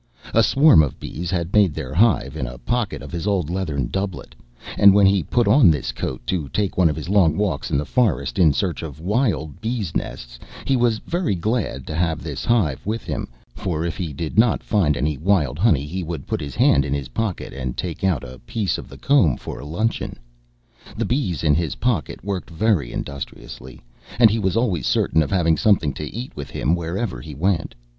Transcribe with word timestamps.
A 0.33 0.41
swarm 0.41 0.81
of 0.81 0.99
bees 0.99 1.29
had 1.29 1.53
made 1.53 1.75
their 1.75 1.93
hive 1.93 2.35
in 2.35 2.47
a 2.47 2.57
pocket 2.57 3.03
of 3.03 3.11
his 3.11 3.27
old 3.27 3.51
leathern 3.51 3.85
doublet; 3.89 4.33
and 4.79 4.95
when 4.95 5.05
he 5.05 5.21
put 5.21 5.47
on 5.47 5.69
this 5.69 5.91
coat 5.91 6.25
to 6.25 6.49
take 6.49 6.75
one 6.75 6.89
of 6.89 6.95
his 6.95 7.07
long 7.07 7.37
walks 7.37 7.69
in 7.69 7.77
the 7.77 7.85
forest 7.85 8.39
in 8.39 8.51
search 8.51 8.81
of 8.81 8.99
wild 8.99 9.61
bees' 9.61 9.95
nests, 9.95 10.39
he 10.65 10.75
was 10.75 10.97
very 10.97 11.35
glad 11.35 11.85
to 11.85 11.93
have 11.93 12.23
this 12.23 12.43
hive 12.43 12.83
with 12.83 13.03
him, 13.03 13.27
for, 13.53 13.85
if 13.85 13.95
he 13.95 14.11
did 14.11 14.39
not 14.39 14.63
find 14.63 14.97
any 14.97 15.17
wild 15.17 15.59
honey, 15.59 15.85
he 15.85 16.01
would 16.01 16.25
put 16.25 16.41
his 16.41 16.55
hand 16.55 16.83
in 16.83 16.95
his 16.95 17.09
pocket 17.09 17.53
and 17.53 17.77
take 17.77 18.03
out 18.03 18.23
a 18.23 18.39
piece 18.47 18.79
of 18.79 18.91
a 18.91 18.97
comb 18.97 19.37
for 19.37 19.59
a 19.59 19.65
luncheon. 19.67 20.17
The 20.97 21.05
bees 21.05 21.43
in 21.43 21.53
his 21.53 21.75
pocket 21.75 22.23
worked 22.25 22.49
very 22.49 22.91
industriously, 22.91 23.81
and 24.17 24.31
he 24.31 24.39
was 24.39 24.57
always 24.57 24.87
certain 24.87 25.21
of 25.21 25.29
having 25.29 25.57
something 25.57 25.93
to 25.93 26.05
eat 26.05 26.35
with 26.35 26.49
him 26.49 26.73
wherever 26.73 27.21
he 27.21 27.35
went. 27.35 27.75